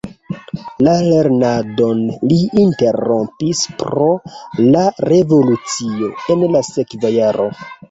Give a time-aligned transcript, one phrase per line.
[0.85, 2.01] La lernadon
[2.31, 4.09] li interrompis pro
[4.71, 7.51] la revolucio en la sekva jaro.